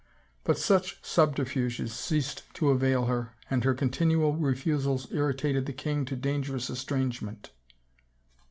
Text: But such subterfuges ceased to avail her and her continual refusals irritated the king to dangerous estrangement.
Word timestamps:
But 0.43 0.57
such 0.57 0.97
subterfuges 1.05 1.93
ceased 1.93 2.41
to 2.55 2.71
avail 2.71 3.05
her 3.05 3.35
and 3.51 3.63
her 3.63 3.75
continual 3.75 4.35
refusals 4.35 5.05
irritated 5.11 5.67
the 5.67 5.73
king 5.73 6.05
to 6.05 6.15
dangerous 6.15 6.71
estrangement. 6.71 7.51